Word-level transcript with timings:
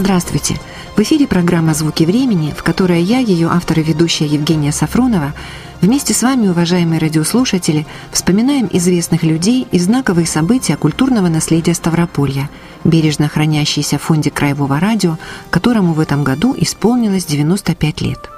Здравствуйте! 0.00 0.58
В 0.96 1.00
эфире 1.02 1.26
программа 1.26 1.74
«Звуки 1.74 2.04
времени», 2.04 2.54
в 2.56 2.62
которой 2.62 3.02
я, 3.02 3.18
ее 3.18 3.48
автор 3.48 3.80
и 3.80 3.82
ведущая 3.82 4.24
Евгения 4.24 4.72
Сафронова, 4.72 5.34
вместе 5.82 6.14
с 6.14 6.22
вами, 6.22 6.48
уважаемые 6.48 6.98
радиослушатели, 6.98 7.86
вспоминаем 8.10 8.66
известных 8.72 9.24
людей 9.24 9.66
и 9.70 9.78
знаковые 9.78 10.26
события 10.26 10.78
культурного 10.78 11.28
наследия 11.28 11.74
Ставрополья, 11.74 12.48
бережно 12.82 13.28
хранящиеся 13.28 13.98
в 13.98 14.02
фонде 14.02 14.30
Краевого 14.30 14.80
радио, 14.80 15.18
которому 15.50 15.92
в 15.92 16.00
этом 16.00 16.24
году 16.24 16.54
исполнилось 16.56 17.26
95 17.26 18.00
лет. 18.00 18.30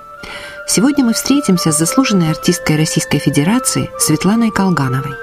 Сегодня 0.67 1.05
мы 1.05 1.13
встретимся 1.13 1.71
с 1.71 1.79
заслуженной 1.79 2.31
артисткой 2.31 2.75
Российской 2.75 3.21
Федерации 3.21 3.89
Светланой 4.01 4.51
Колгановой. 4.51 5.15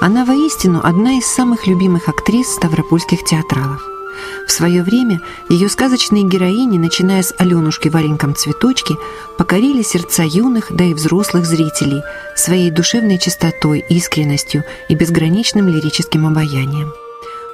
Она 0.00 0.24
воистину 0.24 0.80
одна 0.82 1.18
из 1.18 1.26
самых 1.26 1.66
любимых 1.66 2.08
актрис 2.08 2.54
ставропольских 2.54 3.22
театралов. 3.24 3.97
В 4.46 4.50
свое 4.50 4.82
время 4.82 5.20
ее 5.48 5.68
сказочные 5.68 6.24
героини, 6.24 6.78
начиная 6.78 7.22
с 7.22 7.34
Аленушки 7.38 7.88
в 7.88 7.96
«Аленьком 7.96 8.34
цветочке», 8.34 8.94
покорили 9.36 9.82
сердца 9.82 10.22
юных, 10.24 10.66
да 10.70 10.84
и 10.84 10.94
взрослых 10.94 11.46
зрителей 11.46 12.02
своей 12.34 12.70
душевной 12.70 13.18
чистотой, 13.18 13.84
искренностью 13.88 14.64
и 14.88 14.94
безграничным 14.94 15.68
лирическим 15.68 16.26
обаянием. 16.26 16.92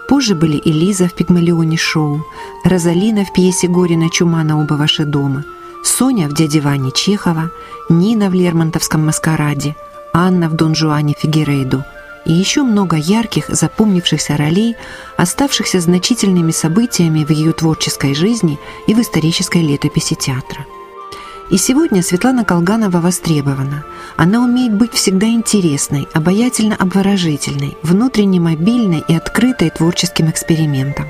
Позже 0.09 0.35
были 0.35 0.57
и 0.57 0.73
Лиза 0.73 1.09
в 1.09 1.15
«Пигмалионе 1.15 1.77
шоу», 1.77 2.25
Розалина 2.65 3.25
в 3.25 3.33
пьесе 3.33 3.69
Горина 3.69 4.11
«Чума 4.11 4.45
оба 4.55 4.75
ваши 4.75 5.05
дома», 5.05 5.45
Соня 5.83 6.29
в 6.29 6.35
«Дяде 6.35 6.61
Ване» 6.61 6.93
Чехова, 6.93 7.51
Нина 7.89 8.31
в 8.31 8.35
«Лермонтовском 8.35 9.05
маскараде», 9.05 9.77
Анна 10.13 10.49
в 10.49 10.55
«Дон 10.55 10.75
Жуане» 10.75 11.15
Фигерейду– 11.19 11.85
и 12.25 12.33
еще 12.33 12.63
много 12.63 12.97
ярких, 12.97 13.47
запомнившихся 13.49 14.37
ролей, 14.37 14.77
оставшихся 15.17 15.81
значительными 15.81 16.53
событиями 16.53 17.25
в 17.25 17.31
ее 17.31 17.53
творческой 17.53 18.15
жизни 18.15 18.59
и 18.87 18.95
в 18.95 19.01
исторической 19.01 19.63
летописи 19.63 20.15
театра. 20.15 20.67
И 21.51 21.59
сегодня 21.59 22.03
Светлана 22.03 22.45
Колганова 22.45 23.01
востребована. 23.01 23.85
Она 24.17 24.43
умеет 24.43 24.73
быть 24.73 24.95
всегда 24.95 25.27
интересной, 25.27 26.09
обаятельно 26.15 26.75
обворожительной, 26.75 27.77
внутренне 27.83 28.41
мобильной 28.41 29.05
и 29.07 29.15
открытой 29.15 29.71
творческим 29.71 30.31
экспериментам. 30.31 31.07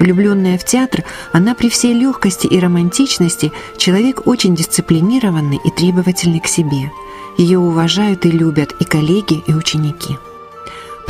Влюбленная 0.00 0.58
в 0.58 0.64
театр, 0.64 1.04
она 1.30 1.54
при 1.54 1.68
всей 1.68 1.94
легкости 1.94 2.48
и 2.48 2.58
романтичности 2.58 3.52
человек 3.76 4.26
очень 4.26 4.56
дисциплинированный 4.56 5.60
и 5.64 5.70
требовательный 5.70 6.40
к 6.40 6.48
себе. 6.48 6.90
Ее 7.38 7.60
уважают 7.60 8.26
и 8.26 8.30
любят 8.32 8.74
и 8.80 8.84
коллеги, 8.84 9.42
и 9.46 9.54
ученики. 9.54 10.18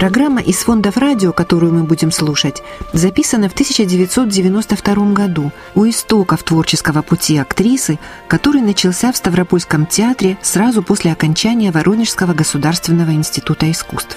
Программа 0.02 0.40
из 0.40 0.56
фондов 0.56 0.96
радио, 0.96 1.32
которую 1.32 1.72
мы 1.72 1.84
будем 1.84 2.10
слушать, 2.10 2.60
записана 2.92 3.48
в 3.48 3.52
1992 3.52 5.12
году 5.12 5.52
у 5.76 5.88
истоков 5.88 6.42
творческого 6.42 7.02
пути 7.02 7.38
актрисы, 7.38 8.00
который 8.26 8.62
начался 8.62 9.12
в 9.12 9.16
Ставропольском 9.16 9.86
театре 9.86 10.38
сразу 10.42 10.82
после 10.82 11.12
окончания 11.12 11.70
Воронежского 11.70 12.34
государственного 12.34 13.12
института 13.12 13.70
искусств. 13.70 14.16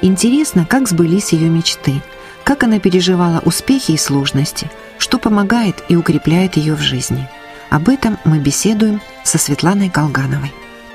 Интересно, 0.00 0.64
как 0.64 0.88
сбылись 0.88 1.34
ее 1.34 1.50
мечты, 1.50 2.00
как 2.42 2.62
она 2.62 2.78
переживала 2.78 3.42
успехи 3.44 3.90
и 3.90 3.98
сложности, 3.98 4.70
что 4.96 5.18
помогает 5.18 5.84
и 5.90 5.96
укрепляет 5.96 6.56
ее 6.56 6.76
в 6.76 6.80
жизни. 6.80 7.28
Об 7.68 7.90
этом 7.90 8.16
мы 8.24 8.38
беседуем 8.38 9.02
со 9.22 9.36
Светланой 9.36 9.90
Колгановой. 9.90 10.54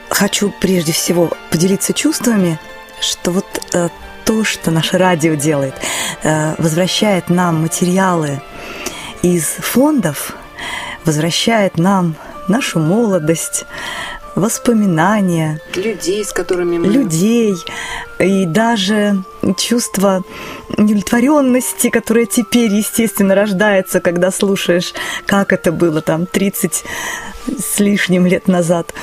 Хочу 0.10 0.52
прежде 0.60 0.94
всего 0.94 1.32
поделиться 1.52 1.94
чувствами 1.94 2.58
что 3.02 3.32
вот 3.32 3.46
э, 3.74 3.90
то, 4.26 4.44
что 4.44 4.72
наше 4.72 4.98
радио 4.98 5.36
делает, 5.36 5.74
э, 6.24 6.56
возвращает 6.58 7.30
нам 7.30 7.62
материалы 7.62 8.42
из 9.22 9.46
фондов, 9.46 10.34
возвращает 11.06 11.78
нам 11.78 12.16
нашу 12.48 12.80
молодость, 12.80 13.66
воспоминания. 14.36 15.60
Людей, 15.76 16.24
с 16.24 16.32
которыми 16.32 16.78
мы... 16.78 16.88
Людей. 16.88 17.56
И 18.20 18.46
даже 18.46 19.24
чувство 19.58 20.24
удовлетворенности, 20.70 21.90
которое 21.90 22.26
теперь, 22.26 22.72
естественно, 22.72 23.36
рождается, 23.36 24.00
когда 24.00 24.32
слушаешь, 24.32 24.94
как 25.26 25.54
это 25.54 25.72
было 25.72 26.02
там 26.02 26.26
30 26.26 26.84
с 27.58 27.80
лишним 27.80 28.26
лет 28.26 28.48
назад. 28.48 28.94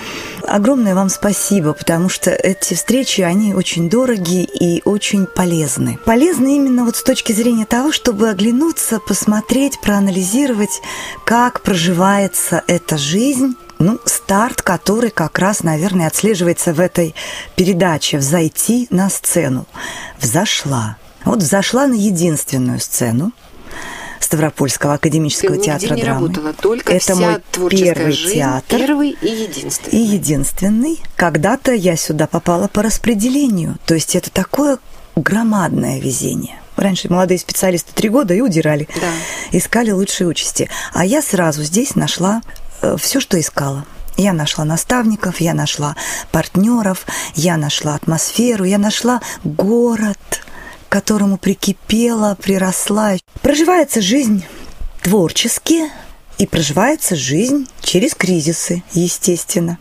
Огромное 0.46 0.94
вам 0.94 1.08
спасибо, 1.08 1.72
потому 1.72 2.08
что 2.08 2.30
эти 2.30 2.74
встречи, 2.74 3.20
они 3.20 3.52
очень 3.52 3.90
дорогие 3.90 4.44
и 4.44 4.80
очень 4.84 5.26
полезны. 5.26 5.98
Полезны 6.04 6.54
именно 6.56 6.84
вот 6.84 6.96
с 6.96 7.02
точки 7.02 7.32
зрения 7.32 7.66
того, 7.66 7.90
чтобы 7.90 8.30
оглянуться, 8.30 9.00
посмотреть, 9.00 9.80
проанализировать, 9.80 10.80
как 11.24 11.62
проживается 11.62 12.62
эта 12.68 12.96
жизнь, 12.96 13.56
ну, 13.80 13.98
старт, 14.04 14.62
который 14.62 15.10
как 15.10 15.38
раз, 15.40 15.64
наверное, 15.64 16.06
отслеживается 16.06 16.72
в 16.72 16.80
этой 16.80 17.14
передаче 17.56 18.18
«Взойти 18.18 18.86
на 18.90 19.10
сцену». 19.10 19.66
Взошла. 20.20 20.96
Вот 21.24 21.40
взошла 21.40 21.88
на 21.88 21.94
единственную 21.94 22.78
сцену, 22.78 23.32
Ставропольского 24.26 24.94
академического 24.94 25.56
Ты 25.56 25.62
театра 25.62 25.94
не 25.94 26.02
драмы. 26.02 26.28
Работала, 26.28 26.52
только 26.52 26.92
Это 26.92 27.14
мой 27.14 27.42
первый 27.70 28.12
жизнь, 28.12 28.34
театр. 28.34 28.78
Первый 28.78 29.10
и 29.10 29.26
единственный. 29.26 29.92
И 29.92 29.96
единственный. 29.96 31.00
Когда-то 31.14 31.72
я 31.72 31.96
сюда 31.96 32.26
попала 32.26 32.66
по 32.66 32.82
распределению. 32.82 33.76
То 33.86 33.94
есть 33.94 34.16
это 34.16 34.30
такое 34.30 34.78
громадное 35.14 36.00
везение. 36.00 36.60
Раньше 36.76 37.08
молодые 37.08 37.38
специалисты 37.38 37.92
три 37.94 38.08
года 38.08 38.34
и 38.34 38.40
удирали. 38.40 38.88
Да. 39.00 39.10
Искали 39.52 39.92
лучшие 39.92 40.26
участи. 40.26 40.68
А 40.92 41.04
я 41.04 41.22
сразу 41.22 41.62
здесь 41.62 41.94
нашла 41.94 42.42
э, 42.82 42.96
все, 42.98 43.20
что 43.20 43.38
искала. 43.38 43.86
Я 44.16 44.32
нашла 44.32 44.64
наставников, 44.64 45.40
я 45.40 45.54
нашла 45.54 45.94
партнеров, 46.32 47.06
я 47.34 47.56
нашла 47.56 47.94
атмосферу, 47.94 48.64
я 48.64 48.78
нашла 48.78 49.20
город, 49.44 50.18
к 50.88 50.92
которому 50.92 51.38
прикипела, 51.38 52.36
приросла. 52.40 53.14
Проживается 53.42 54.00
жизнь 54.00 54.44
творчески, 55.02 55.90
и 56.38 56.46
проживается 56.46 57.16
жизнь 57.16 57.66
через 57.80 58.14
кризисы, 58.14 58.82
естественно. 58.92 59.78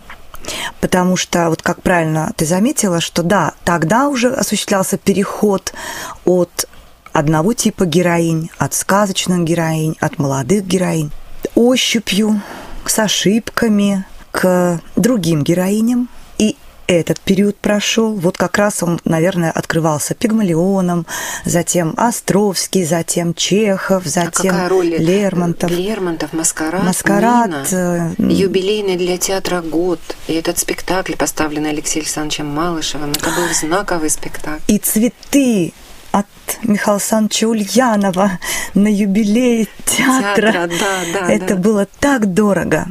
Потому 0.80 1.18
что, 1.18 1.50
вот 1.50 1.62
как 1.62 1.82
правильно 1.82 2.32
ты 2.36 2.46
заметила, 2.46 3.02
что 3.02 3.24
да, 3.24 3.54
тогда 3.64 4.08
уже 4.10 4.32
осуществлялся 4.32 4.98
переход 4.98 5.74
от 6.24 6.68
одного 7.12 7.54
типа 7.54 7.86
героинь, 7.86 8.52
от 8.58 8.74
сказочных 8.74 9.44
героинь, 9.44 9.96
от 10.00 10.20
молодых 10.20 10.66
героинь, 10.66 11.12
ощупью, 11.56 12.42
с 12.86 13.00
ошибками, 13.00 14.06
к 14.32 14.80
другим 14.96 15.44
героиням. 15.44 16.10
Этот 16.88 17.20
период 17.20 17.58
прошел. 17.58 18.14
Вот 18.14 18.38
как 18.38 18.58
раз 18.58 18.84
он, 18.84 19.00
наверное, 19.06 19.52
открывался 19.52 20.14
Пигмалионом, 20.14 21.08
затем 21.44 21.96
Островский, 21.98 22.86
затем 22.86 23.34
Чехов, 23.34 24.06
затем 24.06 24.56
а 24.56 24.70
роль 24.70 24.90
Лермонтов. 24.90 25.72
Лермонтов, 25.72 26.34
Маскарад, 26.34 26.84
Маскарад. 26.84 27.72
Нина, 27.72 28.14
э, 28.18 28.24
юбилейный 28.32 28.98
для 28.98 29.18
театра 29.18 29.62
год. 29.62 30.00
И 30.28 30.34
этот 30.34 30.60
спектакль, 30.60 31.16
поставленный 31.16 31.72
Алексеем 31.72 32.04
Александровичем 32.04 32.48
Малышевым, 32.48 33.12
это 33.12 33.32
был 33.32 33.48
знаковый 33.52 34.12
спектакль. 34.12 34.62
И 34.68 34.78
цветы 34.78 35.74
от 36.12 36.28
Михаила 36.62 36.98
Александровича 36.98 37.48
Ульянова 37.48 38.40
на 38.76 38.88
юбилей 38.88 39.68
театра. 39.86 40.52
Театра, 40.52 40.70
да, 40.80 41.20
да, 41.20 41.34
Это 41.34 41.56
да. 41.56 41.56
было 41.56 41.88
так 42.00 42.32
дорого. 42.32 42.86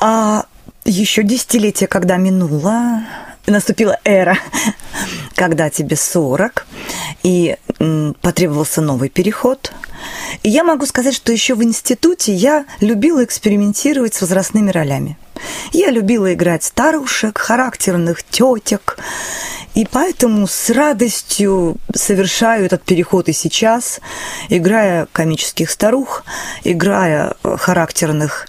А 0.00 0.46
еще 0.84 1.22
десятилетие, 1.22 1.86
когда 1.86 2.16
минуло, 2.16 3.02
наступила 3.46 3.98
эра, 4.04 4.38
когда 5.34 5.70
тебе 5.70 5.96
40, 5.96 6.66
и 7.22 7.56
потребовался 8.20 8.80
новый 8.80 9.08
переход. 9.08 9.72
И 10.42 10.50
я 10.50 10.64
могу 10.64 10.86
сказать, 10.86 11.14
что 11.14 11.32
еще 11.32 11.54
в 11.54 11.62
институте 11.62 12.32
я 12.32 12.64
любила 12.80 13.24
экспериментировать 13.24 14.14
с 14.14 14.20
возрастными 14.20 14.70
ролями. 14.70 15.18
Я 15.72 15.90
любила 15.90 16.32
играть 16.32 16.64
старушек, 16.64 17.38
характерных 17.38 18.22
тетек, 18.22 18.98
и 19.74 19.86
поэтому 19.90 20.46
с 20.46 20.70
радостью 20.70 21.76
совершаю 21.94 22.66
этот 22.66 22.82
переход 22.82 23.28
и 23.28 23.32
сейчас, 23.32 24.00
играя 24.48 25.06
комических 25.12 25.70
старух, 25.70 26.24
играя 26.64 27.34
э, 27.42 27.56
характерных 27.58 28.46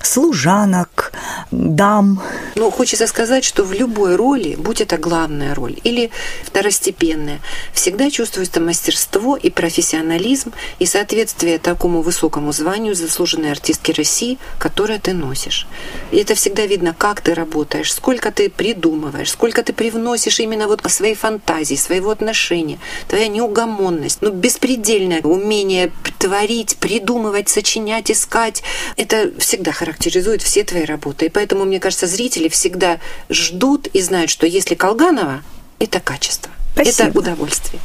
служанок, 0.00 1.12
дам. 1.50 2.22
Но 2.58 2.72
хочется 2.72 3.06
сказать, 3.06 3.44
что 3.44 3.62
в 3.62 3.72
любой 3.72 4.16
роли, 4.16 4.56
будь 4.56 4.80
это 4.80 4.98
главная 4.98 5.54
роль 5.54 5.76
или 5.84 6.10
второстепенная, 6.42 7.38
всегда 7.72 8.10
чувствуется 8.10 8.58
мастерство 8.58 9.36
и 9.36 9.48
профессионализм 9.48 10.52
и 10.80 10.86
соответствие 10.86 11.60
такому 11.60 12.02
высокому 12.02 12.50
званию 12.50 12.96
заслуженной 12.96 13.52
артистки 13.52 13.92
России, 13.92 14.38
которое 14.58 14.98
ты 14.98 15.12
носишь. 15.12 15.68
И 16.10 16.16
это 16.16 16.34
всегда 16.34 16.66
видно, 16.66 16.96
как 16.98 17.20
ты 17.20 17.32
работаешь, 17.32 17.92
сколько 17.92 18.32
ты 18.32 18.50
придумываешь, 18.50 19.30
сколько 19.30 19.62
ты 19.62 19.72
привносишь 19.72 20.40
именно 20.40 20.66
вот 20.66 20.82
своей 20.88 21.14
фантазии, 21.14 21.76
своего 21.76 22.10
отношения, 22.10 22.80
твоя 23.06 23.28
неугомонность, 23.28 24.18
ну, 24.20 24.32
беспредельное 24.32 25.20
умение 25.22 25.92
творить, 26.28 26.76
придумывать, 26.76 27.48
сочинять, 27.48 28.10
искать. 28.10 28.62
Это 28.96 29.32
всегда 29.38 29.72
характеризует 29.72 30.42
все 30.42 30.62
твои 30.62 30.84
работы. 30.84 31.26
И 31.26 31.28
поэтому, 31.30 31.64
мне 31.64 31.80
кажется, 31.80 32.06
зрители 32.06 32.48
всегда 32.48 33.00
ждут 33.30 33.86
и 33.86 34.02
знают, 34.02 34.30
что 34.30 34.46
если 34.46 34.74
Колганова, 34.74 35.42
это 35.78 36.00
качество. 36.00 36.52
Спасибо. 36.82 37.08
Это 37.08 37.18
удовольствие. 37.18 37.80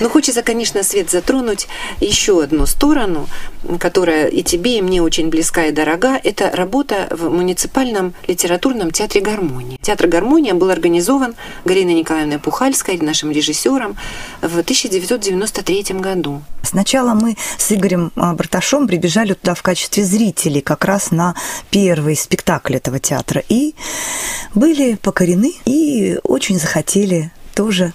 Но 0.00 0.08
хочется, 0.08 0.42
конечно, 0.42 0.82
Свет, 0.82 1.10
затронуть 1.10 1.68
еще 2.00 2.42
одну 2.42 2.66
сторону, 2.66 3.28
которая 3.78 4.28
и 4.28 4.42
тебе, 4.42 4.78
и 4.78 4.82
мне 4.82 5.02
очень 5.02 5.28
близка 5.28 5.66
и 5.66 5.72
дорога. 5.72 6.18
Это 6.22 6.50
работа 6.54 7.08
в 7.10 7.28
муниципальном 7.28 8.14
литературном 8.26 8.90
театре 8.90 9.20
«Гармония». 9.20 9.78
Театр 9.82 10.06
«Гармония» 10.06 10.54
был 10.54 10.70
организован 10.70 11.34
Галиной 11.64 11.94
Николаевной 11.94 12.38
Пухальской, 12.38 12.98
нашим 12.98 13.30
режиссером, 13.30 13.96
в 14.40 14.58
1993 14.58 15.98
году. 15.98 16.42
Сначала 16.62 17.12
мы 17.14 17.36
с 17.58 17.70
Игорем 17.72 18.12
а, 18.16 18.34
Барташом 18.34 18.86
прибежали 18.86 19.34
туда 19.34 19.54
в 19.54 19.62
качестве 19.62 20.04
зрителей 20.04 20.62
как 20.62 20.84
раз 20.84 21.10
на 21.10 21.34
первый 21.70 22.16
спектакль 22.16 22.76
этого 22.76 22.98
театра 22.98 23.42
и 23.48 23.74
были 24.54 24.94
покорены 24.94 25.52
и 25.66 26.18
очень 26.22 26.58
захотели 26.58 27.30
тоже 27.54 27.92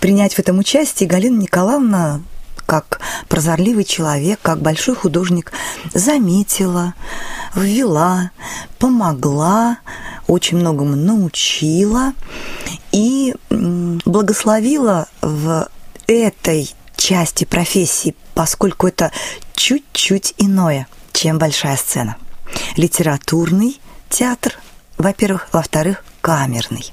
принять 0.00 0.34
в 0.34 0.38
этом 0.38 0.58
участие. 0.58 1.08
Галина 1.08 1.40
Николаевна 1.40 2.20
как 2.68 3.00
прозорливый 3.28 3.84
человек, 3.84 4.40
как 4.42 4.60
большой 4.60 4.94
художник, 4.94 5.52
заметила, 5.94 6.92
ввела, 7.54 8.30
помогла, 8.78 9.78
очень 10.26 10.58
многому 10.58 10.94
научила 10.94 12.12
и 12.92 13.34
благословила 13.48 15.08
в 15.22 15.68
этой 16.06 16.70
части 16.94 17.44
профессии, 17.44 18.14
поскольку 18.34 18.86
это 18.86 19.12
чуть-чуть 19.54 20.34
иное, 20.36 20.88
чем 21.12 21.38
большая 21.38 21.78
сцена. 21.78 22.16
Литературный 22.76 23.80
театр, 24.10 24.58
во-первых, 24.98 25.48
во-вторых, 25.52 26.04
камерный. 26.20 26.92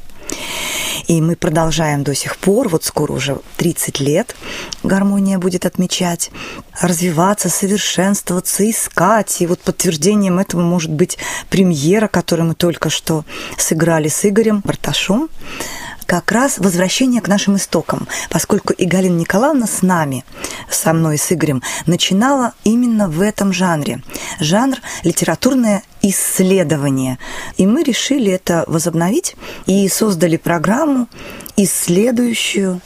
И 1.07 1.22
мы 1.22 1.36
продолжаем 1.36 2.04
до 2.04 2.16
сих 2.16 2.38
пор, 2.38 2.69
вот 2.69 2.84
скоро 2.84 3.13
уже 3.13 3.40
30 3.57 4.00
лет 4.00 4.36
гармония 4.84 5.38
будет 5.38 5.66
отмечать, 5.66 6.31
развиваться, 6.80 7.50
совершенствоваться, 7.50 8.69
искать. 8.69 9.42
И 9.42 9.48
вот 9.48 9.60
подтверждением 9.60 10.40
этого 10.40 10.62
может 10.62 10.92
быть 10.92 11.18
премьера, 11.50 12.07
которую 12.07 12.50
мы 12.50 12.56
только 12.56 12.90
что 12.90 13.24
сыграли 13.57 14.07
с 14.07 14.25
Игорем 14.25 14.62
Барташом 14.63 15.30
как 16.06 16.31
раз 16.31 16.57
возвращение 16.57 17.22
к 17.22 17.28
нашим 17.28 17.56
истокам, 17.56 18.07
поскольку 18.30 18.74
и 18.74 18.86
Галина 18.86 19.19
Николаевна 19.19 19.68
с 19.68 19.81
нами, 19.81 20.24
со 20.69 20.94
мной, 20.94 21.18
с 21.18 21.31
Игорем, 21.31 21.62
начинала 21.86 22.54
именно 22.63 23.10
в 23.10 23.22
этом 23.22 23.54
жанре. 23.54 24.02
Жанр 24.40 24.78
литературное 25.04 25.84
исследование. 26.02 27.18
И 27.57 27.66
мы 27.66 27.84
решили 27.84 28.31
это 28.31 28.63
возобновить 28.68 29.36
и 29.66 29.88
создали 29.90 30.38
программу, 30.38 31.07
исследующую 31.57 32.81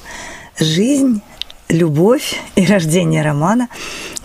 жизнь 0.57 1.21
«Любовь 1.69 2.41
и 2.55 2.65
рождение 2.65 3.21
романа» 3.21 3.69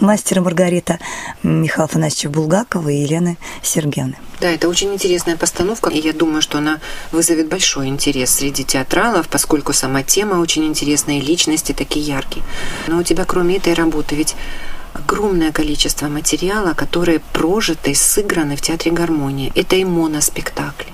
мастера 0.00 0.40
Маргарита 0.40 0.98
Михаила 1.42 1.84
Афанасьевича 1.84 2.30
Булгакова 2.30 2.88
и 2.88 3.02
Елены 3.02 3.36
Сергеевны. 3.62 4.16
Да, 4.40 4.50
это 4.50 4.66
очень 4.66 4.94
интересная 4.94 5.36
постановка, 5.36 5.90
и 5.90 6.00
я 6.00 6.14
думаю, 6.14 6.40
что 6.40 6.56
она 6.56 6.80
вызовет 7.12 7.48
большой 7.48 7.88
интерес 7.88 8.30
среди 8.30 8.64
театралов, 8.64 9.28
поскольку 9.28 9.74
сама 9.74 10.02
тема 10.02 10.36
очень 10.36 10.64
интересная, 10.64 11.18
и 11.18 11.20
личности 11.20 11.72
такие 11.72 12.06
яркие. 12.06 12.42
Но 12.86 12.98
у 12.98 13.02
тебя, 13.02 13.26
кроме 13.26 13.58
этой 13.58 13.74
работы, 13.74 14.16
ведь 14.16 14.36
огромное 14.94 15.52
количество 15.52 16.08
материала, 16.08 16.72
которые 16.72 17.20
прожиты 17.34 17.94
сыграны 17.94 18.56
в 18.56 18.62
Театре 18.62 18.90
Гармонии. 18.90 19.52
Это 19.54 19.76
и 19.76 19.84
моноспектакли. 19.84 20.88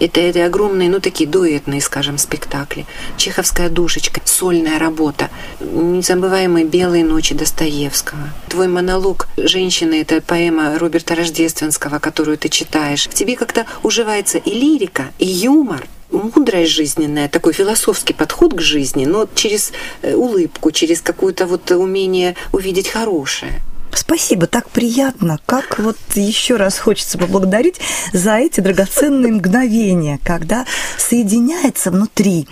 Это, 0.00 0.20
это 0.20 0.44
огромные, 0.44 0.88
ну, 0.88 1.00
такие 1.00 1.28
дуэтные, 1.28 1.80
скажем, 1.80 2.18
спектакли. 2.18 2.86
Чеховская 3.16 3.68
душечка, 3.68 4.20
сольная 4.24 4.78
работа. 4.78 5.30
Незабываемые 5.60 6.64
«Белые 6.64 7.04
ночи» 7.04 7.34
Достоевского. 7.34 8.30
Твой 8.48 8.68
монолог 8.68 9.28
«Женщины»— 9.36 10.00
это 10.02 10.20
поэма 10.20 10.78
Роберта 10.78 11.14
Рождественского, 11.14 11.98
которую 11.98 12.38
ты 12.38 12.48
читаешь. 12.48 13.08
В 13.08 13.14
тебе 13.14 13.36
как-то 13.36 13.66
уживается 13.82 14.38
и 14.38 14.50
лирика, 14.50 15.06
и 15.18 15.26
юмор, 15.26 15.86
мудрость 16.10 16.72
жизненная, 16.72 17.28
такой 17.28 17.52
философский 17.52 18.14
подход 18.14 18.54
к 18.54 18.60
жизни, 18.60 19.04
но 19.04 19.28
через 19.34 19.72
э, 20.02 20.14
улыбку, 20.14 20.70
через 20.70 21.00
какое-то 21.00 21.46
вот 21.46 21.70
умение 21.70 22.34
увидеть 22.52 22.88
хорошее. 22.88 23.60
Спасибо, 23.94 24.46
так 24.46 24.70
приятно. 24.70 25.38
Как 25.46 25.78
вот 25.78 25.98
еще 26.14 26.56
раз 26.56 26.78
хочется 26.78 27.18
поблагодарить 27.18 27.80
за 28.12 28.36
эти 28.36 28.60
драгоценные 28.60 29.32
мгновения, 29.32 30.18
когда 30.24 30.64
соединяется 30.96 31.90
внутри 31.90 32.48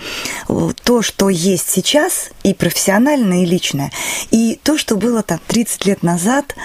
то, 0.83 1.01
что 1.01 1.29
есть 1.29 1.69
сейчас, 1.69 2.29
и 2.43 2.53
профессиональное, 2.53 3.43
и 3.43 3.45
личное, 3.45 3.91
и 4.31 4.59
то, 4.63 4.77
что 4.77 4.95
было 4.95 5.23
там 5.23 5.39
30 5.47 5.85
лет 5.85 6.03
назад, 6.03 6.55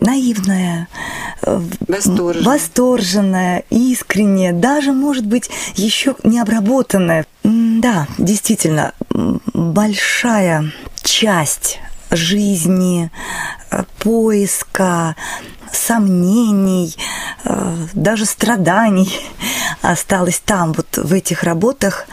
наивная, 0.00 0.88
э, 1.42 1.60
восторженная, 1.86 2.44
восторженная 2.44 3.64
искренняя, 3.70 4.52
даже, 4.52 4.92
может 4.92 5.26
быть, 5.26 5.50
еще 5.74 6.16
не 6.22 6.40
обработанная. 6.40 7.26
Да, 7.42 8.06
действительно, 8.18 8.92
большая 9.10 10.72
часть 11.02 11.80
жизни, 12.10 13.10
э, 13.70 13.84
поиска, 13.98 15.16
сомнений, 15.72 16.96
э, 17.44 17.76
даже 17.94 18.24
страданий 18.24 19.20
осталось 19.82 20.40
там, 20.44 20.72
вот 20.72 20.96
в 20.96 21.12
этих 21.12 21.42
работах, 21.42 22.06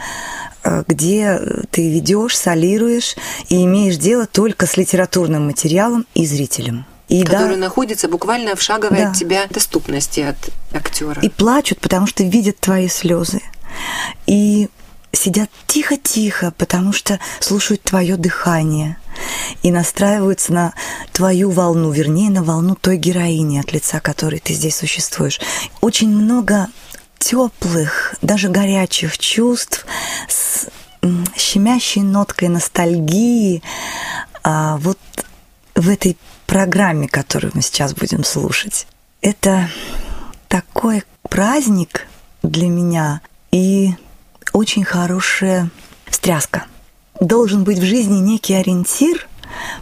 э, 0.64 0.84
где 0.86 1.40
ты 1.70 1.90
ведешь, 1.90 2.36
солируешь 2.36 3.16
и 3.48 3.64
имеешь 3.64 3.96
дело 3.96 4.26
только 4.26 4.66
с 4.66 4.76
литературным 4.76 5.46
материалом 5.46 6.06
и 6.14 6.26
зрителем. 6.26 6.84
И 7.08 7.22
который 7.22 7.54
да, 7.54 7.56
находится 7.56 8.08
буквально 8.08 8.56
в 8.56 8.62
шаговой 8.62 8.98
да. 8.98 9.10
от 9.10 9.16
тебя 9.16 9.46
доступности 9.48 10.20
от 10.20 10.36
актера. 10.72 11.20
И 11.20 11.28
плачут, 11.28 11.80
потому 11.80 12.08
что 12.08 12.24
видят 12.24 12.58
твои 12.58 12.88
слезы. 12.88 13.40
И 14.26 14.68
сидят 15.12 15.48
тихо-тихо, 15.68 16.52
потому 16.58 16.92
что 16.92 17.20
слушают 17.40 17.82
твое 17.82 18.16
дыхание 18.16 18.96
и 19.62 19.70
настраиваются 19.70 20.52
на 20.52 20.74
твою 21.12 21.50
волну, 21.50 21.90
вернее, 21.90 22.30
на 22.30 22.42
волну 22.42 22.74
той 22.74 22.96
героини, 22.96 23.58
от 23.58 23.72
лица 23.72 24.00
которой 24.00 24.40
ты 24.40 24.54
здесь 24.54 24.76
существуешь. 24.76 25.40
Очень 25.80 26.10
много 26.10 26.68
теплых, 27.18 28.14
даже 28.22 28.48
горячих 28.48 29.18
чувств 29.18 29.86
с 30.28 30.66
щемящей 31.36 32.02
ноткой 32.02 32.48
ностальгии 32.48 33.62
а 34.48 34.76
вот 34.76 34.98
в 35.74 35.88
этой 35.88 36.16
программе, 36.46 37.08
которую 37.08 37.50
мы 37.54 37.62
сейчас 37.62 37.94
будем 37.94 38.22
слушать. 38.22 38.86
Это 39.20 39.68
такой 40.46 41.02
праздник 41.28 42.06
для 42.44 42.68
меня 42.68 43.22
и 43.50 43.90
очень 44.52 44.84
хорошая 44.84 45.70
встряска. 46.06 46.66
Должен 47.20 47.64
быть 47.64 47.78
в 47.78 47.84
жизни 47.84 48.18
некий 48.18 48.54
ориентир, 48.54 49.28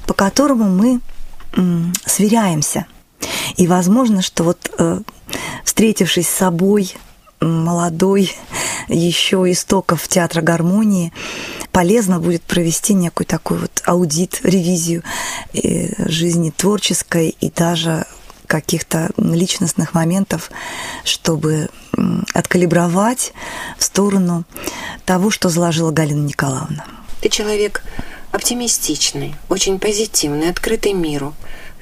по 0.07 0.15
которому 0.15 0.65
мы 0.65 1.01
сверяемся. 2.05 2.87
И 3.57 3.67
возможно, 3.67 4.23
что 4.23 4.45
вот 4.45 4.71
э, 4.79 5.01
встретившись 5.65 6.29
с 6.29 6.35
собой, 6.35 6.95
молодой, 7.41 8.35
еще 8.89 9.51
истоков 9.51 10.09
театра 10.09 10.41
гармонии, 10.43 11.13
полезно 11.73 12.21
будет 12.21 12.43
провести 12.43 12.95
некую 12.95 13.27
такой 13.27 13.59
вот 13.59 13.83
аудит, 13.87 14.41
ревизию 14.43 15.03
э, 15.53 16.09
жизни 16.09 16.51
творческой 16.51 17.37
и 17.41 17.51
даже 17.51 18.07
каких-то 18.47 19.11
личностных 19.17 19.95
моментов, 19.95 20.51
чтобы 21.03 21.71
откалибровать 22.35 23.33
в 23.79 23.85
сторону 23.85 24.45
того, 25.05 25.31
что 25.31 25.49
заложила 25.49 25.91
Галина 25.91 26.27
Николаевна. 26.27 26.85
Ты 27.25 27.31
человек 27.31 27.83
оптимистичный, 28.33 29.35
очень 29.49 29.79
позитивный, 29.79 30.51
открытый 30.51 30.93
миру. 30.93 31.35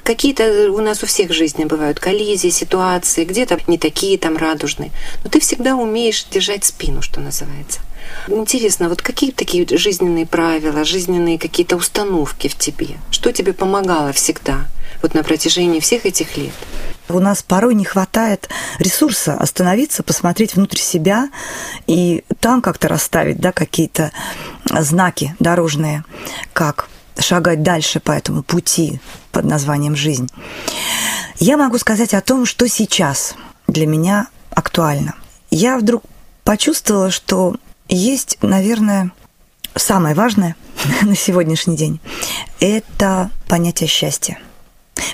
Какие-то 0.05 0.71
у 0.71 0.81
нас 0.81 1.03
у 1.03 1.07
всех 1.07 1.33
жизни 1.33 1.65
бывают 1.65 1.99
коллизии, 1.99 2.49
ситуации, 2.49 3.25
где-то 3.25 3.59
не 3.67 3.77
такие 3.77 4.19
там 4.19 4.37
радужные. 4.37 4.93
Но 5.25 5.31
ты 5.31 5.41
всегда 5.41 5.75
умеешь 5.75 6.27
держать 6.31 6.65
спину, 6.65 7.03
что 7.03 7.19
называется. 7.19 7.81
Интересно, 8.29 8.89
вот 8.89 9.03
какие 9.03 9.33
такие 9.33 9.67
жизненные 9.77 10.27
правила, 10.27 10.85
жизненные 10.85 11.39
какие-то 11.39 11.77
установки 11.77 12.49
в 12.49 12.57
тебе? 12.57 12.97
Что 13.11 13.33
тебе 13.33 13.53
помогало 13.53 14.13
всегда, 14.13 14.67
вот 15.03 15.15
на 15.15 15.23
протяжении 15.23 15.81
всех 15.81 16.07
этих 16.07 16.37
лет? 16.37 16.53
У 17.09 17.19
нас 17.19 17.43
порой 17.43 17.75
не 17.75 17.85
хватает 17.85 18.49
ресурса 18.79 19.35
остановиться, 19.35 20.03
посмотреть 20.03 20.55
внутрь 20.55 20.79
себя 20.79 21.29
и 21.87 22.25
там 22.41 22.63
как-то 22.63 22.89
расставить 22.89 23.39
да, 23.39 23.53
какие-то 23.53 24.13
знаки 24.65 25.35
дорожные, 25.39 26.05
как 26.53 26.89
шагать 27.19 27.63
дальше 27.63 28.01
по 28.01 28.13
этому 28.13 28.43
пути 28.43 29.01
под 29.33 29.45
названием 29.45 29.97
«жизнь». 29.97 30.29
Я 31.39 31.57
могу 31.57 31.77
сказать 31.79 32.15
о 32.15 32.21
том, 32.21 32.47
что 32.47 32.69
сейчас 32.69 33.35
для 33.67 33.87
меня 33.87 34.29
актуально. 34.51 35.15
Я 35.51 35.77
вдруг 35.77 36.05
почувствовала, 36.45 37.11
что 37.11 37.57
есть, 37.95 38.39
наверное, 38.43 39.13
самое 39.75 40.15
важное 40.15 40.57
на 41.03 41.15
сегодняшний 41.15 41.77
день– 41.77 42.01
это 42.61 43.31
понятие 43.49 43.89
счастья. 43.89 44.39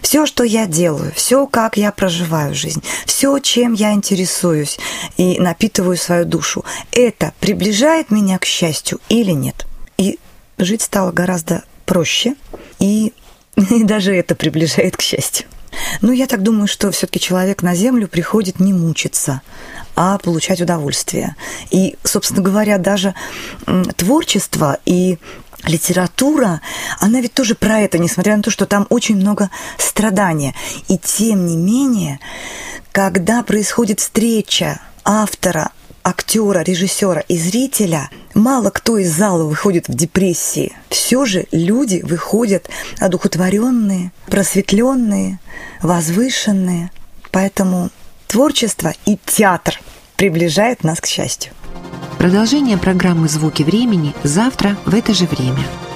Все, 0.02 0.26
что 0.26 0.42
я 0.42 0.66
делаю, 0.66 1.12
все, 1.14 1.47
как 1.47 1.76
я 1.76 1.92
проживаю 1.92 2.54
жизнь, 2.54 2.82
все, 3.06 3.38
чем 3.38 3.75
я 3.75 3.92
интересуюсь 3.92 4.78
и 5.16 5.38
напитываю 5.38 5.97
свою 5.97 6.25
душу, 6.25 6.64
это 6.92 7.32
приближает 7.40 8.11
меня 8.11 8.38
к 8.38 8.44
счастью 8.44 9.00
или 9.08 9.30
нет? 9.30 9.66
И 9.97 10.18
жить 10.58 10.82
стало 10.82 11.12
гораздо 11.12 11.64
проще, 11.87 12.35
и, 12.80 13.12
и 13.56 13.85
даже 13.85 14.14
это 14.14 14.35
приближает 14.35 14.97
к 14.97 15.02
счастью. 15.02 15.47
Ну, 16.00 16.12
я 16.12 16.26
так 16.26 16.42
думаю, 16.42 16.66
что 16.66 16.90
все-таки 16.90 17.20
человек 17.20 17.62
на 17.62 17.75
Землю 17.75 18.08
приходит 18.08 18.60
не 18.60 18.72
мучиться, 18.72 19.42
а 19.96 20.18
получать 20.18 20.60
удовольствие. 20.60 21.37
И, 21.70 21.96
собственно 22.04 22.42
говоря, 22.42 22.78
даже 22.78 23.14
творчество 23.96 24.78
и 24.84 25.18
литература, 25.64 26.60
она 27.00 27.20
ведь 27.20 27.34
тоже 27.34 27.54
про 27.54 27.80
это, 27.80 27.98
несмотря 27.98 28.37
на 28.37 28.42
то, 28.42 28.50
что 28.50 28.66
там 28.66 28.87
очень 28.90 29.16
много 29.16 29.50
страдания. 29.76 30.54
И 30.88 30.98
тем 30.98 31.46
не 31.46 31.56
менее, 31.56 32.20
когда 32.92 33.42
происходит 33.42 34.00
встреча 34.00 34.80
автора 35.04 35.72
актера, 36.09 36.61
режиссера 36.61 37.21
и 37.21 37.37
зрителя, 37.37 38.11
мало 38.35 38.71
кто 38.71 38.99
из 38.99 39.11
зала 39.15 39.45
выходит 39.45 39.88
в 39.88 39.95
депрессии. 39.95 40.73
Все 40.88 41.25
же 41.25 41.47
люди 41.53 42.00
выходят 42.03 42.69
одухотворенные, 42.99 44.12
просветленные, 44.27 45.38
возвышенные. 45.83 46.91
Поэтому 47.31 47.91
творчество 48.27 48.95
и 49.07 49.19
театр 49.25 49.81
приближает 50.17 50.83
нас 50.85 51.00
к 51.00 51.07
счастью. 51.07 51.53
Продолжение 52.19 52.79
программы 52.79 53.29
«Звуки 53.29 53.62
времени» 53.62 54.15
завтра 54.25 54.77
в 54.87 54.95
это 54.95 55.15
же 55.15 55.27
время– 55.27 55.65